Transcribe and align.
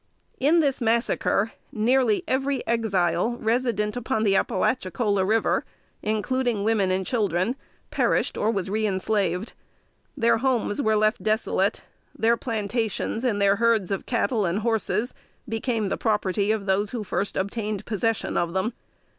In 0.39 0.61
this 0.61 0.81
massacre, 0.81 1.51
nearly 1.71 2.23
every 2.27 2.65
Exile 2.65 3.33
resident 3.39 3.95
upon 3.95 4.23
the 4.23 4.35
Appalachicola 4.35 5.23
River, 5.23 5.63
including 6.01 6.63
women 6.63 6.89
and 6.89 7.05
children, 7.05 7.55
perished 7.91 8.35
or 8.35 8.49
was 8.49 8.67
reënslaved. 8.67 9.49
Their 10.17 10.39
homes 10.39 10.81
were 10.81 10.95
left 10.97 11.21
desolate; 11.21 11.81
their 12.17 12.35
plantations, 12.35 13.23
and 13.23 13.39
their 13.39 13.57
herds 13.57 13.91
of 13.91 14.07
cattle 14.07 14.43
and 14.43 14.61
horses, 14.61 15.13
became 15.47 15.89
the 15.89 15.97
property 15.97 16.51
of 16.51 16.65
those 16.65 16.89
who 16.89 17.03
first 17.03 17.37
obtained 17.37 17.85
possession 17.85 18.37
of 18.37 18.53
them. 18.55 18.73